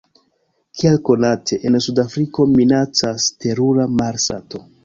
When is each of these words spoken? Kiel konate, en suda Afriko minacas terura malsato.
Kiel 0.79 0.97
konate, 1.09 1.59
en 1.71 1.77
suda 1.87 2.07
Afriko 2.09 2.49
minacas 2.57 3.31
terura 3.45 3.91
malsato. 4.01 4.69